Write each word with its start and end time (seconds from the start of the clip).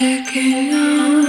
Checking 0.00 0.72
out. 0.72 1.27